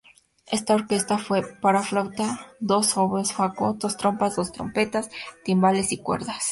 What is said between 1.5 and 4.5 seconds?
para flauta, dos oboes, fagot, dos trompas,